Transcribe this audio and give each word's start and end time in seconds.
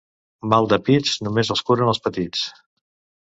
Mal 0.53 0.69
de 0.71 0.77
pits 0.87 1.11
només 1.27 1.53
el 1.55 1.61
curen 1.67 1.91
els 1.93 2.03
petits. 2.07 2.47